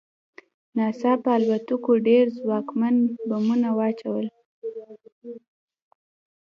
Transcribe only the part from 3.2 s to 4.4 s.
بمونه واچول